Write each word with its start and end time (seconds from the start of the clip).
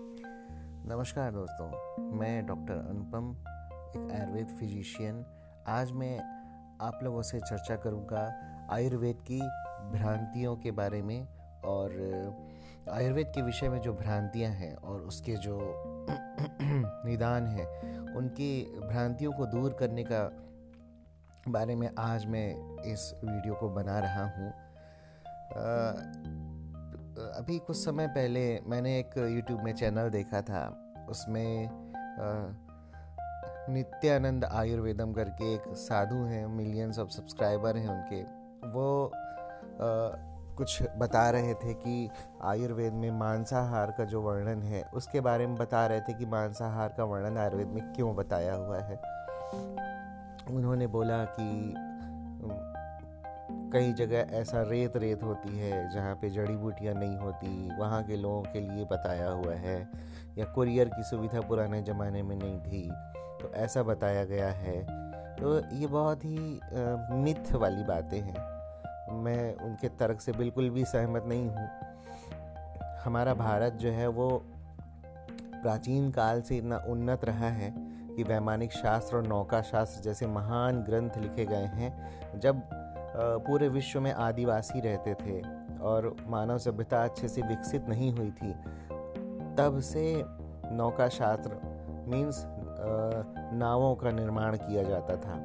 नमस्कार 0.00 1.30
दोस्तों, 1.32 1.66
मैं 2.12 2.46
डॉक्टर 2.46 2.74
अनुपम, 2.74 3.36
एक 3.96 4.12
आयुर्वेद 4.12 4.46
फिजिशियन। 4.46 5.24
आज 5.68 5.92
मैं 5.92 6.18
आप 6.82 7.00
लोगों 7.02 7.22
से 7.22 7.40
चर्चा 7.40 7.76
करूँगा 7.76 8.22
आयुर्वेद 8.70 9.16
की 9.16 9.40
भ्रांतियों 9.92 10.56
के 10.56 10.70
बारे 10.70 11.02
में 11.02 11.28
और 11.64 11.90
आयुर्वेद 12.90 13.26
के 13.26 13.42
विषय 13.42 13.68
में 13.68 13.80
जो 13.80 13.92
भ्रांतियाँ 13.92 14.50
हैं 14.50 14.74
और 14.76 15.00
उसके 15.00 15.36
जो 15.36 15.58
निदान 17.08 17.46
हैं, 17.46 17.98
उनकी 18.14 18.80
भ्रांतियों 18.88 19.32
को 19.32 19.46
दूर 19.46 19.72
करने 19.72 20.04
का 20.04 20.30
बारे 21.48 21.74
में 21.74 21.90
आज 21.98 22.26
मैं 22.26 22.80
इस 22.82 23.14
वीडियो 23.24 23.54
को 23.54 23.68
बना 23.68 23.98
रहा 23.98 24.24
हूँ। 24.24 24.52
अभी 27.18 27.58
कुछ 27.58 27.76
समय 27.76 28.06
पहले 28.06 28.60
मैंने 28.66 28.98
एक 28.98 29.18
यूट्यूब 29.18 29.60
में 29.60 29.74
चैनल 29.74 30.10
देखा 30.10 30.42
था। 30.42 30.62
उसमें 31.10 31.68
नित्यानंद 33.74 34.44
आयुर्वेदम 34.44 35.12
करके 35.12 35.54
एक 35.54 35.62
साधु 35.68 36.16
हैं 36.16 36.46
मिलियंस 36.46 36.98
ऑफ़ 36.98 37.08
सब्सक्राइबर 37.08 37.76
हैं 37.76 37.88
उनके। 37.88 38.22
वो 38.68 39.06
आ, 39.06 40.34
कुछ 40.56 40.82
बता 40.98 41.30
रहे 41.30 41.54
थे 41.54 41.74
कि 41.74 42.10
आयुर्वेद 42.42 42.92
में 42.92 43.10
मांसाहार 43.10 43.90
का 43.90 44.04
जो 44.04 44.20
वर्णन 44.20 44.62
है 44.62 44.82
उसके 44.94 45.20
बारे 45.20 45.46
में 45.46 45.56
बता 45.56 45.86
रहे 45.86 46.00
थे 46.00 46.14
कि 46.14 46.26
मांसाहार 46.26 46.88
का 46.88 47.04
वर्णन 47.04 47.38
आयुर्वेद 47.38 47.68
में 47.68 47.92
क्यों 47.92 48.16
बताया 48.16 48.54
हुआ 48.54 48.78
है। 48.78 48.96
उन्होंने 50.56 50.86
बोला 50.86 51.24
कि 51.24 51.74
कई 53.74 53.92
जगह 53.92 54.36
ऐसा 54.38 54.60
रेत 54.62 54.96
रेत 54.96 55.22
होती 55.22 55.58
है, 55.58 55.88
जहाँ 55.92 56.14
पे 56.14 56.28
जड़ी 56.30 56.56
बूटियाँ 56.56 56.94
नहीं 56.94 57.16
होती, 57.16 57.78
वहाँ 57.78 58.02
के 58.02 58.16
लोगों 58.16 58.42
के 58.42 58.60
लिए 58.60 58.84
बताया 58.84 59.30
हुआ 59.30 59.54
है, 59.54 59.78
या 60.38 60.44
कुरियर 60.44 60.88
की 60.88 61.02
सुविधा 61.02 61.40
पुराने 61.40 61.82
ज़माने 61.82 62.22
में 62.22 62.36
नहीं 62.36 62.58
थी 62.60 62.88
तो 63.40 63.50
ऐसा 63.54 63.82
बताया 63.82 64.24
गया 64.24 64.50
है। 64.50 64.78
तो 65.36 65.58
ये 65.72 65.86
बहुत 65.86 66.24
ही 66.24 66.60
मिथ 67.14 67.52
वाली 67.54 67.82
बातें 67.84 68.20
हैं। 68.20 68.52
मैं 69.14 69.54
उनके 69.56 69.88
तर्क 69.98 70.20
से 70.20 70.32
बिल्कुल 70.32 70.70
भी 70.70 70.84
सहमत 70.84 71.24
नहीं 71.26 71.48
हूँ। 71.48 71.68
हमारा 73.04 73.34
भारत 73.34 73.72
जो 73.72 73.90
है 73.90 74.06
वो 74.08 74.28
प्राचीन 75.62 76.10
काल 76.10 76.42
से 76.42 76.56
इतना 76.56 76.78
उन्नत 76.88 77.24
रहा 77.24 77.48
है 77.50 77.72
कि 78.16 78.22
वैमानिक 78.22 78.72
शास्त्र 78.72 79.16
और 79.16 79.26
नौका 79.26 79.60
शास्त्र 79.64 80.02
जैसे 80.02 80.26
महान 80.28 80.82
ग्रंथ 80.82 81.18
लिखे 81.18 81.44
गए 81.44 81.66
हैं। 81.74 82.40
जब 82.40 82.62
पूरे 83.16 83.68
विश्व 83.68 84.00
में 84.00 84.12
आदिवासी 84.12 84.80
रहते 84.80 85.14
थे 85.14 85.40
और 85.80 86.14
मानव 86.26 86.58
सभ्यता 86.58 87.02
अच्छे 87.04 87.28
से 87.28 87.42
विकसित 87.42 87.88
नहीं 87.88 88.10
हुई 88.12 88.30
थी। 88.32 88.52
तब 89.56 89.78
से 89.82 90.04
नौका 90.72 91.08
शास्त्र 91.08 91.50
मीन्स 92.08 92.44
नावों 93.54 93.94
का 93.96 94.10
निर्माण 94.10 94.56
किया 94.56 94.82
जाता 94.82 95.16
था। 95.16 95.36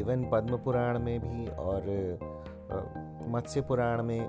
इवन 0.00 0.28
पद्म 0.32 0.56
पुराण 0.56 0.98
में 0.98 1.18
भी 1.20 1.46
और 1.48 1.82
मत्स्य 3.28 3.60
पुराण 3.60 4.02
में 4.02 4.28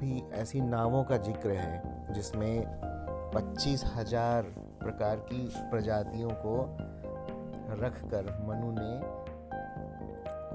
भी 0.00 0.22
ऐसी 0.34 0.60
नावों 0.60 1.02
का 1.04 1.16
ज़िक्र 1.18 1.50
है, 1.50 2.12
जिसमें 2.12 2.64
पच्चीस 3.34 3.84
हज़ार 3.96 4.42
प्रकार 4.80 5.16
की 5.22 5.48
प्रजातियों 5.70 6.30
को 6.36 6.54
रखकर 7.80 8.30
मनु 8.46 8.70
ने 8.72 8.92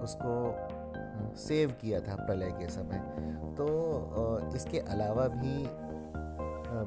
उसको 0.03 1.35
सेव 1.37 1.69
किया 1.81 1.99
था 1.99 2.15
प्रलय 2.15 2.51
के 2.51 2.67
समय। 2.67 2.99
तो 3.57 3.65
इसके 4.55 4.79
अलावा 4.79 5.27
भी 5.27 5.55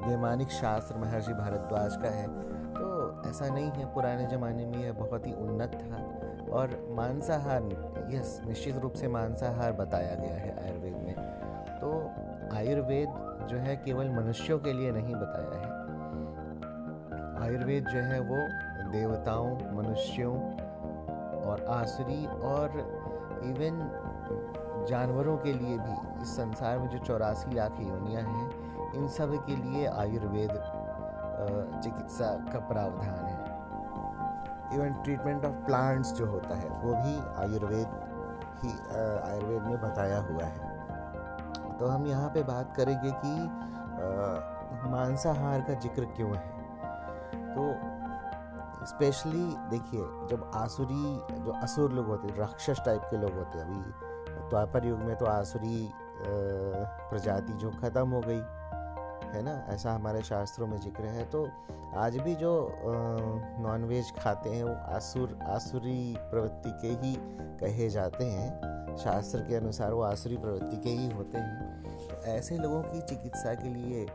वैमानिक 0.07 0.49
शास्त्र 0.49 0.95
महर्षि 0.95 1.33
भारद्वाज 1.33 1.95
का 1.95 2.09
है। 2.09 2.27
तो 2.73 3.29
ऐसा 3.29 3.47
नहीं 3.47 3.69
है, 3.71 3.93
पुराने 3.93 4.27
ज़माने 4.27 4.65
में 4.65 4.77
यह 4.79 4.91
बहुत 4.93 5.27
ही 5.27 5.33
उन्नत 5.33 5.71
था 5.83 5.97
और 6.51 6.87
मांसाहार, 6.91 7.63
यस, 8.11 8.41
निश्चित 8.47 8.77
रूप 8.77 8.93
से 8.93 9.07
मांसाहार 9.07 9.71
बताया 9.71 10.15
गया 10.15 10.35
है 10.35 10.51
आयुर्वेद 10.65 10.93
में। 10.93 11.15
तो 11.81 11.89
आयुर्वेद 12.57 13.09
जो 13.49 13.57
है 13.57 13.75
केवल 13.75 14.09
मनुष्यों 14.09 14.59
के 14.59 14.73
लिए 14.73 14.91
नहीं 14.91 15.15
बताया 15.15 15.59
है। 15.59 15.75
आयुर्वेद 17.43 17.87
जो 17.87 17.99
है 17.99 18.19
वो 18.19 18.37
देवताओं, 18.91 19.55
मनुष्यों 19.75 20.33
और 21.47 21.65
आसुरी 21.71 22.25
और 22.45 22.79
इवन 23.45 23.79
जानवरों 24.89 25.37
के 25.37 25.53
लिए 25.53 25.77
भी 25.77 26.21
इस 26.21 26.35
संसार 26.35 26.79
में 26.79 26.87
जो 26.89 26.97
चौरासी 26.99 27.55
लाख 27.55 27.79
योनियाँ 27.81 28.21
हैं, 28.23 28.49
इन 28.95 29.07
सब 29.09 29.33
के 29.45 29.55
लिए 29.55 29.87
आयुर्वेद 29.87 30.51
चिकित्सा 31.83 32.31
का 32.53 32.59
प्रावधान 32.67 33.25
है। 33.25 33.45
इवन 34.75 34.93
ट्रीटमेंट 35.03 35.45
ऑफ़ 35.45 35.55
प्लांट्स 35.65 36.13
जो 36.13 36.25
होता 36.25 36.55
है, 36.55 36.69
वो 36.69 36.93
भी 36.95 37.15
आयुर्वेद 37.41 37.89
ही 38.63 38.71
आयुर्वेद 38.99 39.63
में 39.63 39.81
बताया 39.81 40.19
हुआ 40.21 40.45
है। 40.45 41.77
तो 41.77 41.87
हम 41.87 42.07
यहाँ 42.07 42.29
पे 42.29 42.43
बात 42.43 42.75
करेंगे 42.77 43.11
कि 43.15 43.33
मांसाहार 44.89 45.61
का 45.61 45.73
ज़िक्र 45.79 46.05
क्यों 46.15 46.29
है? 46.29 46.45
तो 47.53 47.61
स्पेशली 48.87 49.45
देखिए, 49.69 50.01
जब 50.29 50.51
आसुरी, 50.55 51.43
जो 51.45 51.51
असुर 51.53 51.91
लोग 51.91 52.05
होते 52.05 52.27
हैं, 52.27 52.35
राक्षस 52.35 52.81
टाइप 52.85 53.01
के 53.11 53.17
लोग 53.17 53.33
होते 53.33 53.57
हैं, 53.57 53.65
अभी 53.65 54.49
द्वापर 54.49 54.85
युग 54.85 54.99
में 54.99 55.15
तो 55.15 55.25
आसुरी 55.25 55.89
प्रजाति 56.19 57.53
जो 57.53 57.71
ख़त्म 57.71 58.09
हो 58.09 58.21
गई, 58.21 58.41
है 59.27 59.41
ना? 59.43 59.53
ऐसा 59.69 59.93
हमारे 59.93 60.21
शास्त्रों 60.21 60.67
में 60.67 60.77
ज़िक्र 60.81 61.03
है। 61.05 61.25
तो 61.25 61.47
आज 61.95 62.17
भी 62.17 62.35
जो 62.35 62.51
नॉनवेज 63.59 64.11
खाते 64.19 64.49
हैं, 64.49 64.63
वो 64.63 64.73
आसुर, 64.95 65.37
आसुरी 65.47 66.15
प्रवृत्ति 66.21 66.71
के 66.81 66.93
ही 67.01 67.15
कहे 67.59 67.89
जाते 67.89 68.25
हैं। 68.25 68.95
शास्त्र 68.97 69.39
के 69.39 69.55
अनुसार 69.55 69.93
वो 69.93 70.01
आसुरी 70.01 70.37
प्रवृत्ति 70.37 70.77
के 70.77 70.89
ही 70.89 71.09
होते 71.09 71.37
हैं। 71.37 72.07
तो 72.09 72.21
ऐसे 72.27 72.57
लोगों 72.57 72.81
की 72.83 73.01
चिकित्सा 73.01 73.53
के 73.53 73.69
लिए 73.69 74.05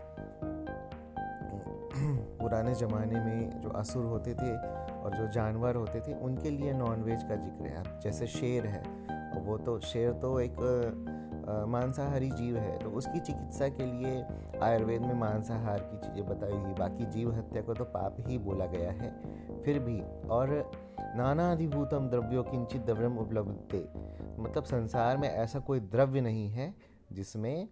पुराने 2.52 2.74
ज़माने 2.74 3.20
में 3.20 3.60
जो 3.60 3.68
असुर 3.70 4.04
होते 4.04 4.32
थे 4.34 4.50
और 4.94 5.14
जो 5.16 5.26
जानवर 5.32 5.76
होते 5.76 6.00
थे, 6.00 6.12
उनके 6.14 6.50
लिए 6.50 6.72
नॉनवेज 6.74 7.22
का 7.22 7.36
ज़िक्र 7.36 7.66
है। 7.66 7.82
जैसे 8.00 8.26
शेर 8.28 8.66
है 8.66 8.82
वो 9.42 9.56
तो 9.58 9.78
शेर 9.80 10.12
तो 10.12 10.38
एक 10.40 10.56
मांसाहारी 11.68 12.30
जीव 12.30 12.56
है 12.56 12.78
तो 12.78 12.90
उसकी 12.90 13.20
चिकित्सा 13.20 13.68
के 13.70 13.86
लिए 13.86 14.24
आयुर्वेद 14.62 15.02
में 15.02 15.14
मांसाहार 15.20 15.78
की 15.82 15.96
चीज़ें 15.98 16.28
बताई 16.28 16.52
हुई 16.52 16.72
बाकी 16.74 17.06
जीव 17.06 17.32
हत्या 17.34 17.62
को 17.62 17.74
तो 17.74 17.84
पाप 17.86 18.16
ही 18.20 18.38
बोला 18.38 18.66
गया 18.66 18.90
है। 18.92 19.10
फिर 19.62 19.78
भी, 19.78 20.00
और 20.28 20.48
नाना 20.98 21.34
नानाधिभूतम 21.34 22.08
द्रव्यो 22.08 22.42
किंचित 22.42 22.82
द्रव्यम 22.82 23.18
उपलब्ध 23.18 23.84
मतलब 24.38 24.64
संसार 24.64 25.16
में 25.16 25.28
ऐसा 25.28 25.58
कोई 25.60 25.80
द्रव्य 25.80 26.20
नहीं 26.20 26.48
है 26.50 26.74
जिसमें 27.12 27.68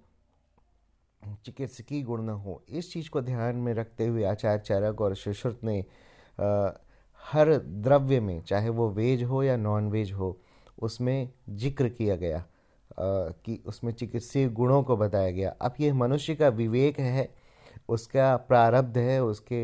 चिकित्सकीय 1.23 2.03
गुण 2.03 2.23
न 2.23 2.29
हो। 2.29 2.63
इस 2.69 2.93
चीज़ 2.93 3.11
को 3.11 3.21
ध्यान 3.21 3.57
में 3.57 3.73
रखते 3.75 4.07
हुए 4.07 4.25
आचार्य 4.25 4.63
चारक 4.67 5.01
और 5.01 5.15
सुश्रुत 5.17 5.65
ने 5.65 5.81
आ, 6.39 6.71
हर 7.23 7.57
द्रव्य 7.57 8.21
में 8.21 8.41
चाहे 8.41 8.69
वो 8.69 8.89
वेज 8.91 9.23
हो 9.23 9.43
या 9.43 9.57
नॉन 9.57 9.91
वेज 9.91 10.13
हो 10.13 10.37
उसमें 10.79 11.29
ज़िक्र 11.51 11.89
किया 11.89 12.17
गया 12.17 12.39
आ, 12.39 12.45
कि 12.99 13.63
उसमें 13.67 13.93
चिकित्सीय 13.93 14.49
गुणों 14.49 14.83
को 14.83 14.97
बताया 14.97 15.31
गया। 15.31 15.51
अब 15.61 15.75
ये 15.81 15.93
मनुष्य 15.93 16.35
का 16.35 16.49
विवेक 16.49 16.99
है 16.99 17.29
उसका 17.89 18.37
प्रारब्ध 18.37 18.99
है 18.99 19.23
उसके 19.25 19.61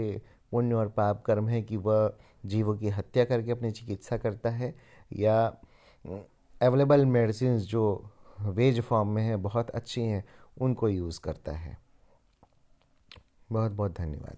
पुण्य 0.52 0.74
और 0.74 0.88
पाप 0.88 1.22
कर्म 1.26 1.48
है 1.48 1.62
कि 1.62 1.76
वह 1.76 2.12
जीवों 2.46 2.76
की 2.76 2.88
हत्या 2.88 3.24
करके 3.24 3.50
अपनी 3.50 3.70
चिकित्सा 3.70 4.16
करता 4.16 4.50
है 4.50 4.74
या 5.12 5.44
अवेलेबल 6.62 7.04
मेडिसिन 7.06 7.58
जो 7.58 7.84
वेज 8.40 8.80
फॉर्म 8.80 9.08
में 9.08 9.22
है 9.22 9.36
बहुत 9.36 9.70
अच्छी 9.70 10.02
हैं 10.02 10.24
उनको 10.60 10.88
यूज़ 10.88 11.20
करता 11.20 11.52
है। 11.52 11.78
बहुत 13.52 13.72
बहुत 13.72 13.92
धन्यवाद। 13.92 14.36